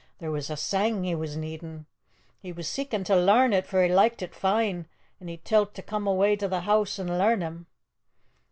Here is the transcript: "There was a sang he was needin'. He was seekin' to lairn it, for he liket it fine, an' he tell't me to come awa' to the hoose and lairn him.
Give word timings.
"There 0.17 0.31
was 0.31 0.49
a 0.49 0.57
sang 0.57 1.03
he 1.03 1.13
was 1.13 1.37
needin'. 1.37 1.85
He 2.39 2.51
was 2.51 2.67
seekin' 2.67 3.03
to 3.03 3.15
lairn 3.15 3.53
it, 3.53 3.67
for 3.67 3.83
he 3.83 3.89
liket 3.93 4.23
it 4.23 4.33
fine, 4.33 4.87
an' 5.19 5.27
he 5.27 5.37
tell't 5.37 5.69
me 5.69 5.75
to 5.75 5.83
come 5.83 6.07
awa' 6.07 6.35
to 6.37 6.47
the 6.47 6.61
hoose 6.61 6.97
and 6.97 7.15
lairn 7.19 7.41
him. 7.41 7.67